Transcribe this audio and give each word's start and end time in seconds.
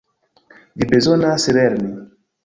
Vi 0.83 0.87
bezonas 0.93 1.45
lerni. 1.59 1.91